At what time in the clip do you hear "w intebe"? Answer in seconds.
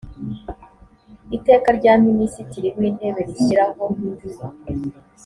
2.77-3.19